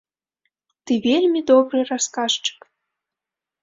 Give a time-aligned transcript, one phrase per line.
[0.85, 2.59] Ты вельмі добры расказчык!